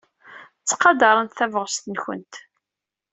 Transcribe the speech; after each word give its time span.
Ttqadarent 0.61 1.37
tabɣest-nwent. 1.37 2.33